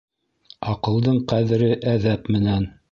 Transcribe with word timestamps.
Аҡылдың 0.71 1.21
ҡәҙере 1.33 1.71
әҙәп 1.97 2.35
менән. 2.37 2.73